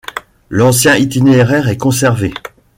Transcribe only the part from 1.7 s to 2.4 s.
conservé.